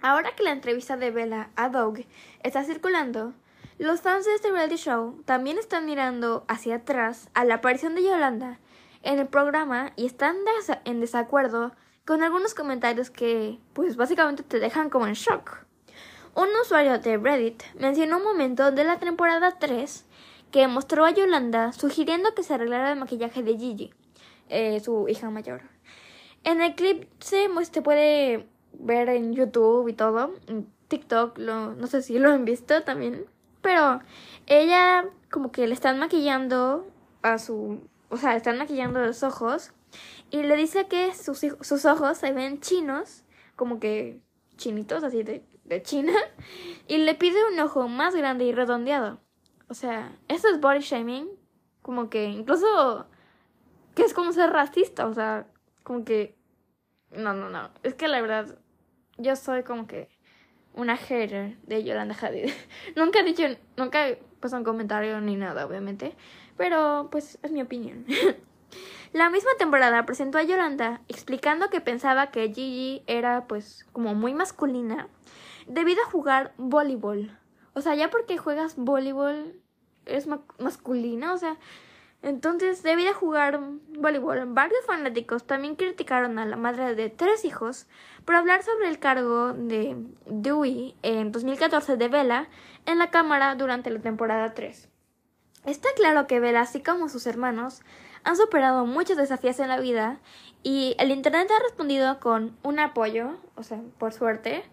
Ahora 0.00 0.36
que 0.36 0.44
la 0.44 0.52
entrevista 0.52 0.96
de 0.96 1.10
Bella 1.10 1.50
a 1.56 1.68
Vogue 1.68 2.06
está 2.44 2.62
circulando, 2.62 3.34
los 3.78 4.02
fans 4.02 4.24
de 4.24 4.34
este 4.34 4.52
reality 4.52 4.76
show 4.76 5.20
también 5.24 5.58
están 5.58 5.84
mirando 5.84 6.44
hacia 6.46 6.76
atrás 6.76 7.28
a 7.34 7.44
la 7.44 7.54
aparición 7.54 7.96
de 7.96 8.04
Yolanda 8.04 8.60
en 9.02 9.18
el 9.18 9.26
programa 9.26 9.92
y 9.96 10.06
están 10.06 10.36
en 10.84 11.00
desacuerdo 11.00 11.72
con 12.04 12.22
algunos 12.22 12.54
comentarios 12.54 13.10
que, 13.10 13.58
pues 13.74 13.96
básicamente 13.96 14.42
te 14.42 14.60
dejan 14.60 14.90
como 14.90 15.06
en 15.06 15.14
shock. 15.14 15.64
Un 16.34 16.48
usuario 16.62 16.98
de 16.98 17.16
Reddit 17.16 17.62
mencionó 17.78 18.18
un 18.18 18.24
momento 18.24 18.70
de 18.70 18.84
la 18.84 18.98
temporada 18.98 19.58
3 19.58 20.06
que 20.50 20.66
mostró 20.68 21.04
a 21.04 21.10
Yolanda 21.10 21.72
sugiriendo 21.72 22.34
que 22.34 22.42
se 22.42 22.54
arreglara 22.54 22.92
el 22.92 22.98
maquillaje 22.98 23.42
de 23.42 23.58
Gigi, 23.58 23.92
eh, 24.48 24.80
su 24.80 25.08
hija 25.08 25.30
mayor. 25.30 25.62
En 26.44 26.62
el 26.62 26.74
clip 26.74 27.10
se, 27.18 27.48
se 27.70 27.82
puede 27.82 28.48
ver 28.72 29.08
en 29.08 29.34
YouTube 29.34 29.88
y 29.88 29.92
todo, 29.92 30.34
en 30.46 30.66
TikTok, 30.88 31.38
no 31.38 31.86
sé 31.86 32.02
si 32.02 32.18
lo 32.18 32.30
han 32.30 32.44
visto 32.44 32.82
también, 32.84 33.26
pero 33.60 34.00
ella 34.46 35.04
como 35.30 35.52
que 35.52 35.66
le 35.66 35.74
están 35.74 35.98
maquillando 35.98 36.86
a 37.22 37.38
su 37.38 37.80
o 38.08 38.16
sea, 38.16 38.36
están 38.36 38.58
maquillando 38.58 39.00
los 39.00 39.22
ojos 39.22 39.72
y 40.30 40.42
le 40.42 40.56
dice 40.56 40.86
que 40.88 41.14
sus, 41.14 41.40
sus 41.60 41.84
ojos 41.84 42.18
se 42.18 42.32
ven 42.32 42.60
chinos, 42.60 43.24
como 43.56 43.80
que 43.80 44.20
chinitos, 44.56 45.04
así 45.04 45.22
de, 45.22 45.44
de 45.64 45.82
China, 45.82 46.12
y 46.86 46.98
le 46.98 47.14
pide 47.14 47.38
un 47.52 47.58
ojo 47.60 47.88
más 47.88 48.14
grande 48.14 48.44
y 48.44 48.52
redondeado. 48.52 49.20
O 49.68 49.74
sea, 49.74 50.16
eso 50.28 50.48
es 50.48 50.60
body 50.60 50.80
shaming, 50.80 51.28
como 51.82 52.08
que 52.10 52.24
incluso 52.24 53.06
que 53.94 54.02
es 54.02 54.14
como 54.14 54.32
ser 54.32 54.50
racista, 54.50 55.06
o 55.06 55.14
sea, 55.14 55.46
como 55.82 56.04
que 56.04 56.38
no, 57.10 57.34
no, 57.34 57.48
no, 57.48 57.70
es 57.82 57.94
que 57.94 58.08
la 58.08 58.20
verdad 58.20 58.58
yo 59.16 59.34
soy 59.36 59.62
como 59.62 59.86
que 59.86 60.08
una 60.74 60.96
hater 60.96 61.58
de 61.62 61.84
Yolanda 61.84 62.14
Hadid. 62.14 62.50
nunca 62.96 63.20
he 63.20 63.24
dicho, 63.24 63.42
nunca 63.76 64.08
he 64.08 64.16
puesto 64.40 64.56
un 64.56 64.64
comentario 64.64 65.20
ni 65.20 65.36
nada, 65.36 65.66
obviamente, 65.66 66.14
pero 66.58 67.08
pues 67.10 67.38
es 67.42 67.50
mi 67.50 67.62
opinión. 67.62 68.04
La 69.14 69.30
misma 69.30 69.52
temporada 69.58 70.04
presentó 70.04 70.36
a 70.36 70.42
Yolanda 70.42 71.00
explicando 71.08 71.70
que 71.70 71.80
pensaba 71.80 72.30
que 72.30 72.52
Gigi 72.52 73.02
era 73.06 73.46
pues 73.46 73.86
como 73.92 74.14
muy 74.14 74.34
masculina 74.34 75.08
debido 75.66 76.02
a 76.02 76.10
jugar 76.10 76.52
voleibol. 76.58 77.38
O 77.72 77.80
sea, 77.80 77.94
ya 77.94 78.10
porque 78.10 78.36
juegas 78.36 78.76
voleibol 78.76 79.54
es 80.04 80.26
masculina, 80.58 81.32
o 81.32 81.38
sea, 81.38 81.56
entonces 82.22 82.82
debido 82.82 83.10
a 83.10 83.14
jugar 83.14 83.60
voleibol, 83.98 84.44
varios 84.46 84.84
fanáticos 84.84 85.46
también 85.46 85.76
criticaron 85.76 86.38
a 86.38 86.44
la 86.44 86.56
madre 86.56 86.94
de 86.94 87.08
tres 87.08 87.44
hijos 87.44 87.86
por 88.24 88.34
hablar 88.34 88.62
sobre 88.62 88.88
el 88.88 88.98
cargo 88.98 89.52
de 89.52 89.96
Dewey 90.26 90.96
en 91.02 91.32
2014 91.32 91.96
de 91.96 92.08
Bella 92.08 92.48
en 92.84 92.98
la 92.98 93.10
cámara 93.10 93.54
durante 93.54 93.90
la 93.90 94.00
temporada 94.00 94.52
3. 94.52 94.87
Está 95.68 95.90
claro 95.94 96.26
que 96.26 96.40
Bella, 96.40 96.62
así 96.62 96.80
como 96.80 97.10
sus 97.10 97.26
hermanos, 97.26 97.82
han 98.24 98.36
superado 98.36 98.86
muchos 98.86 99.18
desafíos 99.18 99.60
en 99.60 99.68
la 99.68 99.78
vida 99.78 100.18
y 100.62 100.96
el 100.98 101.10
Internet 101.10 101.46
ha 101.54 101.62
respondido 101.62 102.20
con 102.20 102.56
un 102.62 102.78
apoyo, 102.78 103.36
o 103.54 103.62
sea, 103.62 103.78
por 103.98 104.14
suerte. 104.14 104.64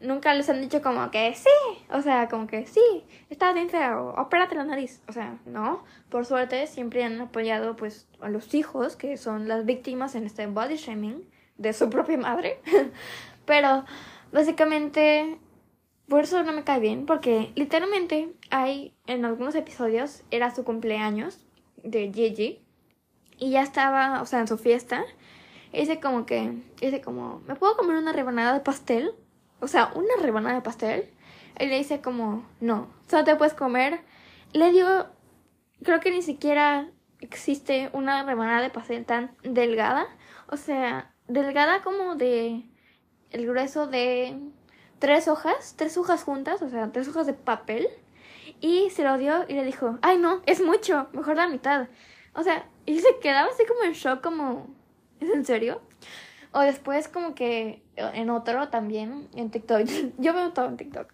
Nunca 0.00 0.34
les 0.34 0.50
han 0.50 0.60
dicho 0.60 0.82
como 0.82 1.10
que 1.10 1.34
sí, 1.34 1.48
o 1.90 2.02
sea, 2.02 2.28
como 2.28 2.46
que 2.46 2.66
sí, 2.66 3.04
está 3.30 3.54
bien 3.54 3.70
feo, 3.70 4.14
opérate 4.18 4.54
la 4.54 4.64
nariz. 4.64 5.00
O 5.08 5.12
sea, 5.12 5.38
no, 5.46 5.82
por 6.10 6.26
suerte 6.26 6.66
siempre 6.66 7.04
han 7.04 7.18
apoyado 7.22 7.74
pues 7.74 8.06
a 8.20 8.28
los 8.28 8.52
hijos 8.52 8.96
que 8.96 9.16
son 9.16 9.48
las 9.48 9.64
víctimas 9.64 10.14
en 10.14 10.26
este 10.26 10.46
body 10.46 10.76
shaming 10.76 11.26
de 11.56 11.72
su 11.72 11.88
propia 11.88 12.18
madre. 12.18 12.60
Pero 13.46 13.86
básicamente 14.30 15.38
por 16.08 16.24
eso 16.24 16.42
no 16.42 16.52
me 16.52 16.64
cae 16.64 16.80
bien, 16.80 17.06
porque 17.06 17.52
literalmente 17.54 18.32
hay 18.50 18.94
en 19.06 19.24
algunos 19.24 19.54
episodios 19.54 20.22
era 20.30 20.54
su 20.54 20.64
cumpleaños 20.64 21.40
de 21.82 22.12
Gigi 22.12 22.60
y 23.38 23.50
ya 23.50 23.62
estaba, 23.62 24.20
o 24.22 24.26
sea, 24.26 24.40
en 24.40 24.48
su 24.48 24.58
fiesta. 24.58 25.04
Y 25.72 25.80
dice 25.80 26.00
como 26.00 26.26
que, 26.26 26.62
dice 26.80 27.00
como, 27.00 27.40
¿me 27.46 27.56
puedo 27.56 27.76
comer 27.76 27.96
una 27.96 28.12
rebanada 28.12 28.52
de 28.52 28.60
pastel? 28.60 29.12
O 29.60 29.66
sea, 29.66 29.92
una 29.94 30.14
rebanada 30.20 30.56
de 30.56 30.62
pastel. 30.62 31.10
Y 31.58 31.66
le 31.66 31.78
dice 31.78 32.00
como, 32.00 32.44
no, 32.60 32.88
solo 33.08 33.24
te 33.24 33.36
puedes 33.36 33.54
comer. 33.54 34.00
Le 34.52 34.72
dio, 34.72 35.06
creo 35.82 36.00
que 36.00 36.10
ni 36.10 36.22
siquiera 36.22 36.88
existe 37.20 37.90
una 37.92 38.24
rebanada 38.24 38.60
de 38.62 38.70
pastel 38.70 39.04
tan 39.04 39.34
delgada. 39.42 40.06
O 40.48 40.56
sea, 40.56 41.12
delgada 41.28 41.82
como 41.82 42.14
de 42.14 42.62
el 43.30 43.46
grueso 43.46 43.86
de 43.86 44.38
tres 44.98 45.28
hojas, 45.28 45.74
tres 45.76 45.96
hojas 45.96 46.22
juntas, 46.22 46.62
o 46.62 46.68
sea, 46.68 46.90
tres 46.92 47.08
hojas 47.08 47.26
de 47.26 47.34
papel. 47.34 47.88
Y 48.60 48.90
se 48.90 49.02
lo 49.02 49.18
dio 49.18 49.44
y 49.48 49.54
le 49.54 49.64
dijo, 49.64 49.98
ay 50.02 50.18
no, 50.18 50.40
es 50.46 50.62
mucho, 50.62 51.08
mejor 51.12 51.36
la 51.36 51.48
mitad. 51.48 51.88
O 52.34 52.42
sea, 52.42 52.66
y 52.86 52.98
se 53.00 53.18
quedaba 53.20 53.48
así 53.48 53.64
como 53.66 53.84
en 53.84 53.92
shock, 53.92 54.22
como, 54.22 54.68
¿es 55.20 55.30
en 55.30 55.44
serio? 55.44 55.80
O 56.52 56.60
después 56.60 57.08
como 57.08 57.34
que 57.34 57.82
en 57.96 58.30
otro 58.30 58.68
también, 58.68 59.28
en 59.34 59.50
TikTok, 59.50 59.88
yo 60.18 60.34
veo 60.34 60.52
todo 60.52 60.66
en 60.66 60.76
TikTok. 60.76 61.12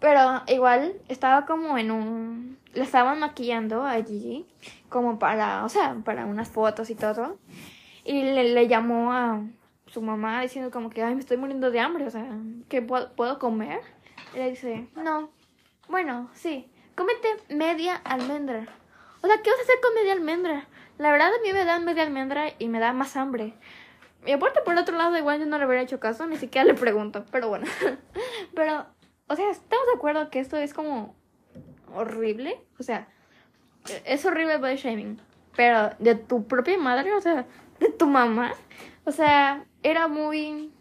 Pero 0.00 0.42
igual 0.48 0.94
estaba 1.08 1.46
como 1.46 1.78
en 1.78 1.90
un... 1.90 2.58
Le 2.74 2.82
estaban 2.82 3.20
maquillando 3.20 3.84
a 3.84 3.94
Gigi 4.02 4.46
como 4.88 5.18
para, 5.18 5.64
o 5.64 5.68
sea, 5.68 5.96
para 6.04 6.26
unas 6.26 6.48
fotos 6.48 6.90
y 6.90 6.94
todo. 6.96 7.38
Y 8.04 8.22
le, 8.22 8.52
le 8.52 8.68
llamó 8.68 9.12
a 9.12 9.42
su 9.94 10.02
mamá 10.02 10.42
diciendo 10.42 10.72
como 10.72 10.90
que, 10.90 11.02
ay, 11.02 11.14
me 11.14 11.20
estoy 11.20 11.36
muriendo 11.36 11.70
de 11.70 11.78
hambre, 11.78 12.04
o 12.06 12.10
sea, 12.10 12.26
¿qué 12.68 12.82
puedo, 12.82 13.14
puedo 13.14 13.38
comer? 13.38 13.80
Y 14.34 14.38
le 14.38 14.50
dice, 14.50 14.88
no, 14.96 15.30
bueno, 15.88 16.28
sí, 16.34 16.68
cómete 16.96 17.28
media 17.48 17.94
almendra. 18.04 18.66
O 19.22 19.26
sea, 19.26 19.40
¿qué 19.40 19.50
vas 19.50 19.60
a 19.60 19.62
hacer 19.62 19.76
con 19.80 19.94
media 19.94 20.12
almendra? 20.12 20.66
La 20.98 21.12
verdad 21.12 21.28
a 21.28 21.42
mí 21.42 21.52
me 21.52 21.64
dan 21.64 21.84
media 21.84 22.02
almendra 22.02 22.46
y 22.58 22.68
me 22.68 22.80
da 22.80 22.92
más 22.92 23.16
hambre. 23.16 23.54
Y 24.26 24.32
aparte 24.32 24.60
por 24.62 24.74
el 24.74 24.80
otro 24.80 24.96
lado 24.96 25.16
igual 25.16 25.38
yo 25.38 25.46
no 25.46 25.58
le 25.58 25.66
hubiera 25.66 25.82
hecho 25.82 26.00
caso, 26.00 26.26
ni 26.26 26.36
siquiera 26.36 26.66
le 26.66 26.74
pregunto, 26.74 27.24
pero 27.30 27.48
bueno. 27.48 27.66
pero, 28.54 28.86
o 29.28 29.36
sea, 29.36 29.50
estamos 29.50 29.86
de 29.86 29.92
acuerdo 29.94 30.28
que 30.28 30.40
esto 30.40 30.56
es 30.56 30.74
como 30.74 31.14
horrible. 31.94 32.60
O 32.80 32.82
sea, 32.82 33.08
es 34.04 34.24
horrible 34.24 34.58
body 34.58 34.76
shaming. 34.76 35.20
Pero 35.56 35.90
de 36.00 36.16
tu 36.16 36.46
propia 36.46 36.76
madre, 36.78 37.12
o 37.12 37.20
sea, 37.20 37.46
de 37.78 37.90
tu 37.90 38.06
mamá. 38.06 38.54
O 39.04 39.12
sea, 39.12 39.64
era 39.84 40.08
muy 40.08 40.72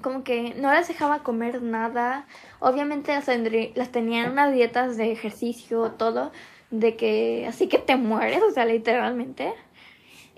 como 0.00 0.24
que 0.24 0.54
no 0.54 0.72
les 0.72 0.88
dejaba 0.88 1.22
comer 1.22 1.62
nada. 1.62 2.26
Obviamente 2.60 3.12
las, 3.12 3.28
las 3.74 3.92
tenían 3.92 4.32
unas 4.32 4.52
dietas 4.52 4.96
de 4.96 5.12
ejercicio, 5.12 5.92
todo, 5.92 6.32
de 6.70 6.96
que 6.96 7.46
así 7.48 7.68
que 7.68 7.78
te 7.78 7.96
mueres, 7.96 8.42
o 8.42 8.50
sea, 8.52 8.64
literalmente. 8.64 9.52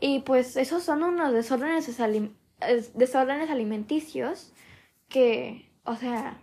Y 0.01 0.21
pues 0.21 0.57
esos 0.57 0.83
son 0.83 1.03
unos 1.03 1.33
desórdenes, 1.33 1.87
desórdenes 2.95 3.51
alimenticios 3.51 4.53
que, 5.09 5.69
o 5.85 5.95
sea, 5.97 6.41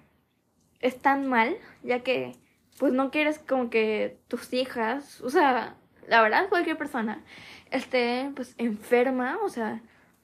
están 0.80 1.28
mal, 1.28 1.58
ya 1.84 2.02
que 2.02 2.34
pues 2.78 2.94
no 2.94 3.12
quieres 3.12 3.40
como 3.40 3.70
que 3.70 4.18
tus 4.30 4.54
hijas, 4.54 5.20
o 5.22 5.30
sea, 5.30 5.76
la 6.08 6.22
verdad 6.22 6.48
cualquier 6.48 6.78
persona 6.78 7.24
esté 7.72 8.32
pues 8.36 8.56
enferma, 8.58 9.38
o 9.44 9.50
sea, 9.50 9.82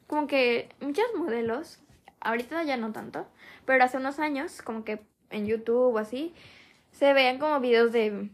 como 0.07 0.27
que 0.27 0.69
muchos 0.81 1.05
modelos, 1.17 1.79
ahorita 2.19 2.63
ya 2.63 2.77
no 2.77 2.91
tanto, 2.91 3.27
pero 3.65 3.83
hace 3.83 3.97
unos 3.97 4.19
años, 4.19 4.61
como 4.61 4.83
que 4.83 5.01
en 5.29 5.45
YouTube 5.45 5.95
o 5.95 5.97
así, 5.97 6.33
se 6.91 7.13
veían 7.13 7.39
como 7.39 7.59
videos 7.59 7.91
de 7.91 8.29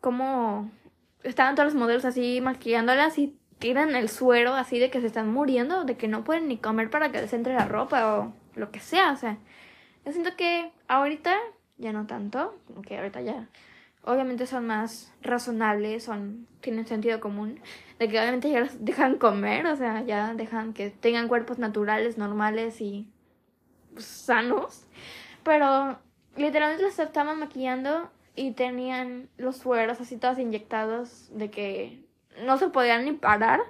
cómo 0.00 0.70
estaban 1.22 1.54
todos 1.54 1.72
los 1.72 1.80
modelos 1.80 2.04
así 2.04 2.40
maquillándolas 2.40 3.18
y 3.18 3.36
tiran 3.58 3.94
el 3.96 4.08
suero 4.08 4.54
así 4.54 4.78
de 4.78 4.90
que 4.90 5.00
se 5.00 5.08
están 5.08 5.32
muriendo, 5.32 5.84
de 5.84 5.96
que 5.96 6.08
no 6.08 6.24
pueden 6.24 6.48
ni 6.48 6.58
comer 6.58 6.90
para 6.90 7.10
que 7.10 7.20
les 7.20 7.32
entre 7.32 7.54
la 7.54 7.66
ropa 7.66 8.18
o 8.18 8.32
lo 8.54 8.70
que 8.70 8.80
sea, 8.80 9.12
o 9.12 9.16
sea, 9.16 9.38
yo 10.04 10.12
siento 10.12 10.36
que 10.36 10.72
ahorita 10.86 11.36
ya 11.76 11.92
no 11.92 12.06
tanto, 12.06 12.56
como 12.66 12.82
que 12.82 12.96
ahorita 12.96 13.20
ya 13.20 13.48
obviamente 14.04 14.46
son 14.46 14.66
más 14.66 15.12
razonables, 15.22 16.04
son 16.04 16.46
tienen 16.60 16.86
sentido 16.86 17.20
común, 17.20 17.60
de 17.98 18.08
que 18.08 18.18
obviamente 18.18 18.50
ya 18.50 18.60
los 18.60 18.84
dejan 18.84 19.16
comer, 19.18 19.66
o 19.66 19.76
sea, 19.76 20.02
ya 20.02 20.34
dejan 20.34 20.72
que 20.72 20.90
tengan 20.90 21.28
cuerpos 21.28 21.58
naturales, 21.58 22.18
normales 22.18 22.80
y 22.80 23.08
pues, 23.92 24.06
sanos, 24.06 24.86
pero 25.44 25.98
literalmente 26.36 26.84
las 26.84 26.98
estaban 26.98 27.38
maquillando 27.38 28.10
y 28.34 28.52
tenían 28.52 29.28
los 29.36 29.56
sueros 29.56 30.00
así 30.00 30.16
todos 30.16 30.38
inyectados 30.38 31.28
de 31.36 31.50
que 31.50 32.04
no 32.44 32.56
se 32.58 32.68
podían 32.68 33.04
ni 33.04 33.12
parar, 33.12 33.60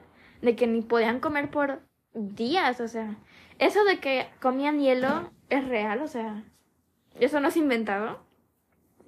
de 0.42 0.56
que 0.56 0.66
ni 0.66 0.82
podían 0.82 1.20
comer 1.20 1.50
por 1.50 1.80
días, 2.14 2.80
o 2.80 2.88
sea, 2.88 3.16
eso 3.58 3.84
de 3.84 3.98
que 3.98 4.28
comían 4.40 4.80
hielo 4.80 5.30
es 5.50 5.66
real, 5.66 6.02
o 6.02 6.08
sea, 6.08 6.44
eso 7.18 7.40
no 7.40 7.48
es 7.48 7.56
inventado. 7.56 8.20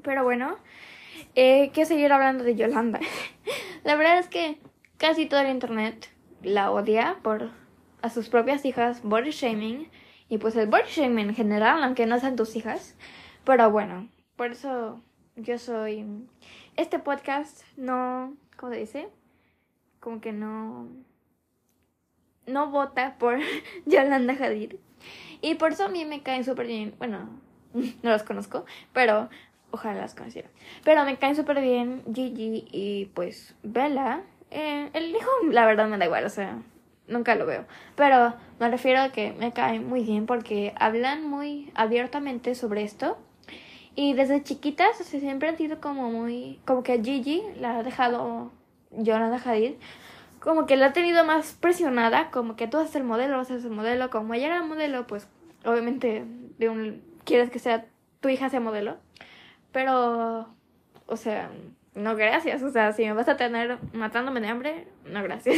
Pero 0.03 0.25
bueno, 0.25 0.57
eh, 1.35 1.71
que 1.71 1.85
seguir 1.85 2.13
hablando 2.13 2.45
de 2.45 2.57
Yolanda. 2.57 3.01
La 3.85 3.97
verdad 3.97 4.19
es 4.19 4.29
que 4.29 4.59
casi 4.97 5.27
todo 5.27 5.41
el 5.41 5.51
internet 5.51 6.09
la 6.43 6.71
odia 6.71 7.19
por 7.23 7.51
a 8.03 8.11
sus 8.11 8.29
propias 8.29 8.65
hijas, 8.65 9.03
body 9.03 9.31
shaming, 9.31 9.91
y 10.29 10.39
pues 10.39 10.57
el 10.57 10.69
body 10.69 10.89
shaming 10.89 11.29
en 11.31 11.35
general, 11.35 11.83
aunque 11.83 12.07
no 12.07 12.19
sean 12.19 12.37
tus 12.37 12.57
hijas. 12.57 12.97
Pero 13.45 13.71
bueno, 13.71 14.09
por 14.37 14.53
eso 14.53 15.01
yo 15.37 15.59
soy... 15.59 16.07
Este 16.77 16.99
podcast 16.99 17.63
no... 17.77 18.35
¿Cómo 18.57 18.73
se 18.73 18.79
dice? 18.79 19.09
Como 19.99 20.21
que 20.21 20.33
no... 20.33 20.89
No 22.47 22.71
vota 22.71 23.17
por 23.19 23.39
Yolanda 23.87 24.35
Hadid. 24.35 24.75
Y 25.41 25.55
por 25.57 25.73
eso 25.73 25.87
a 25.87 25.89
mí 25.89 26.05
me 26.05 26.23
caen 26.23 26.45
súper 26.45 26.67
bien. 26.67 26.95
Bueno, 26.99 27.29
no 27.75 28.11
los 28.11 28.23
conozco, 28.23 28.65
pero 28.93 29.29
ojalá 29.71 30.01
las 30.01 30.15
conociera. 30.15 30.49
Pero 30.85 31.05
me 31.05 31.17
caen 31.17 31.37
súper 31.37 31.61
bien 31.61 32.03
Gigi 32.13 32.67
y 32.71 33.07
pues 33.15 33.55
Bella. 33.63 34.23
Eh, 34.51 34.91
el 34.95 35.11
hijo, 35.11 35.31
la 35.51 35.67
verdad, 35.67 35.89
me 35.89 35.99
da 35.99 36.07
igual, 36.07 36.25
o 36.25 36.31
sea, 36.31 36.59
nunca 37.07 37.35
lo 37.35 37.47
veo. 37.47 37.65
Pero 37.95 38.35
me 38.59 38.71
refiero 38.71 39.01
a 39.01 39.11
que 39.11 39.33
me 39.33 39.53
caen 39.53 39.89
muy 39.89 40.03
bien 40.03 40.27
porque 40.27 40.75
hablan 40.77 41.29
muy 41.29 41.71
abiertamente 41.75 42.55
sobre 42.55 42.83
esto. 42.83 43.19
Y 43.95 44.15
desde 44.15 44.43
chiquitas, 44.43 45.01
o 45.01 45.05
sea, 45.05 45.21
siempre 45.21 45.49
han 45.49 45.57
sido 45.57 45.81
como 45.81 46.11
muy. 46.11 46.61
Como 46.65 46.83
que 46.83 47.03
Gigi 47.03 47.43
la 47.59 47.79
ha 47.79 47.83
dejado. 47.83 48.51
Jonathan 48.91 49.41
Hadid. 49.49 49.75
Como 50.41 50.67
que 50.67 50.77
la 50.77 50.87
ha 50.87 50.93
tenido 50.93 51.25
más 51.25 51.53
presionada. 51.53 52.31
Como 52.31 52.57
que 52.57 52.67
tú 52.67 52.79
haces 52.79 52.97
el 52.97 53.05
modelo, 53.05 53.37
vas 53.37 53.51
a 53.51 53.55
hacer 53.55 53.67
el 53.67 53.77
modelo. 53.77 54.11
Como 54.11 54.35
ella 54.35 54.47
era 54.47 54.63
modelo, 54.63 55.07
pues 55.07 55.29
obviamente 55.65 56.25
de 56.59 56.69
un, 56.69 57.03
quieres 57.25 57.51
que 57.51 57.59
sea 57.59 57.87
tu 58.21 58.29
hija 58.29 58.49
sea 58.49 58.61
modelo. 58.61 58.97
Pero, 59.73 60.49
o 61.07 61.17
sea, 61.17 61.51
no 61.95 62.17
gracias. 62.17 62.63
O 62.63 62.71
sea, 62.71 62.93
si 62.93 63.05
me 63.05 63.13
vas 63.13 63.29
a 63.29 63.37
tener 63.37 63.79
matándome 63.93 64.41
de 64.41 64.49
hambre, 64.49 64.87
no 65.05 65.23
gracias. 65.23 65.57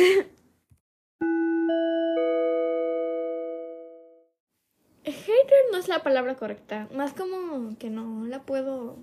Hater 5.05 5.59
no 5.73 5.79
es 5.79 5.89
la 5.89 6.03
palabra 6.03 6.37
correcta. 6.37 6.89
Más 6.95 7.13
como 7.13 7.77
que 7.79 7.91
no 7.91 8.25
la 8.27 8.43
puedo 8.43 8.97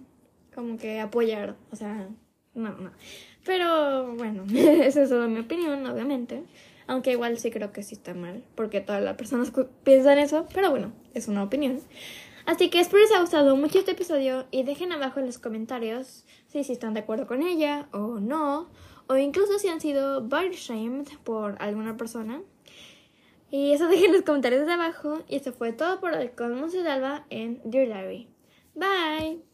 como 0.53 0.77
que 0.77 0.99
apoyar. 0.99 1.55
O 1.71 1.75
sea, 1.75 2.09
no, 2.53 2.69
no. 2.71 2.91
Pero 3.45 4.15
bueno, 4.15 4.43
esa 4.53 5.03
es 5.03 5.09
solo 5.09 5.27
mi 5.27 5.39
opinión, 5.39 5.85
obviamente. 5.85 6.43
Aunque 6.87 7.11
igual 7.11 7.37
sí 7.37 7.51
creo 7.51 7.71
que 7.71 7.83
sí 7.83 7.95
está 7.95 8.13
mal. 8.13 8.43
Porque 8.55 8.81
todas 8.81 9.01
las 9.03 9.15
personas 9.15 9.51
piensan 9.83 10.17
eso. 10.17 10.47
Pero 10.53 10.71
bueno, 10.71 10.91
es 11.13 11.27
una 11.27 11.43
opinión. 11.43 11.79
Así 12.49 12.71
que 12.71 12.79
espero 12.79 13.03
les 13.03 13.11
haya 13.11 13.21
gustado 13.21 13.55
mucho 13.55 13.77
este 13.77 13.91
episodio 13.91 14.47
y 14.49 14.63
dejen 14.63 14.91
abajo 14.91 15.19
en 15.19 15.27
los 15.27 15.37
comentarios 15.37 16.25
si, 16.47 16.63
si 16.63 16.73
están 16.73 16.95
de 16.95 17.01
acuerdo 17.01 17.27
con 17.27 17.43
ella 17.43 17.87
o 17.91 18.19
no, 18.19 18.71
o 19.05 19.17
incluso 19.17 19.59
si 19.59 19.67
han 19.67 19.79
sido 19.79 20.21
body 20.21 20.55
shamed 20.55 21.07
por 21.23 21.61
alguna 21.61 21.95
persona. 21.95 22.41
Y 23.51 23.73
eso 23.73 23.87
dejen 23.87 24.07
en 24.07 24.13
los 24.13 24.23
comentarios 24.23 24.65
de 24.65 24.73
abajo. 24.73 25.19
Y 25.27 25.35
eso 25.35 25.53
fue 25.53 25.73
todo 25.73 25.99
por 25.99 26.15
el 26.15 26.31
Cosmos 26.31 26.73
de 26.73 26.89
Alba 26.89 27.23
en 27.29 27.61
Dear 27.65 27.85
Diary. 27.85 28.27
Bye. 28.73 29.48